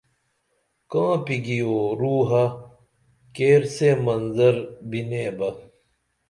کانپی 0.91 1.37
گیو 1.45 1.75
روحہ 1.99 2.45
کیر 3.35 3.61
سے 3.75 3.89
منظر 4.05 4.55
بِنے 4.89 5.25
بہ 5.37 5.49